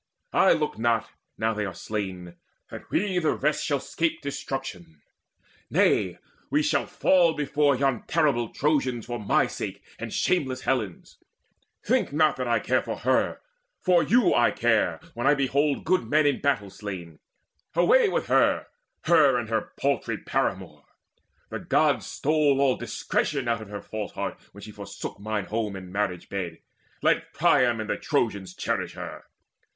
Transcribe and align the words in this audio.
I 0.33 0.53
look 0.53 0.79
not, 0.79 1.11
now 1.37 1.53
they 1.53 1.63
are 1.63 1.75
slain, 1.75 2.35
that 2.71 2.89
we 2.89 3.19
the 3.19 3.35
rest 3.35 3.63
Shall 3.63 3.79
'scape 3.79 4.19
destruction; 4.19 5.03
nay, 5.69 6.13
but 6.13 6.19
we 6.49 6.63
shall 6.63 6.87
fall 6.87 7.35
Before 7.35 7.75
yon 7.75 8.01
terrible 8.07 8.49
Trojans 8.49 9.05
for 9.05 9.19
my 9.19 9.45
sake 9.45 9.83
And 9.99 10.11
shameless 10.11 10.61
Helen's! 10.61 11.19
Think 11.83 12.11
not 12.11 12.35
that 12.37 12.47
I 12.47 12.57
care 12.57 12.81
For 12.81 12.97
her: 12.97 13.41
for 13.79 14.01
you 14.01 14.33
I 14.33 14.49
care, 14.49 14.99
when 15.13 15.27
I 15.27 15.35
behold 15.35 15.85
Good 15.85 16.07
men 16.09 16.25
in 16.25 16.41
battle 16.41 16.71
slain. 16.71 17.19
Away 17.75 18.09
with 18.09 18.25
her 18.25 18.69
Her 19.01 19.37
and 19.37 19.49
her 19.49 19.71
paltry 19.79 20.17
paramour! 20.17 20.83
The 21.49 21.59
Gods 21.59 22.07
Stole 22.07 22.59
all 22.59 22.75
discretion 22.75 23.47
out 23.47 23.61
of 23.61 23.69
her 23.69 23.83
false 23.83 24.13
heart 24.13 24.39
When 24.51 24.63
she 24.63 24.71
forsook 24.71 25.19
mine 25.19 25.45
home 25.45 25.75
and 25.75 25.93
marriage 25.93 26.27
bed. 26.27 26.57
Let 27.03 27.33
Priam 27.35 27.79
and 27.79 27.87
the 27.87 27.97
Trojans 27.97 28.55
cherish 28.55 28.93
her! 28.93 29.25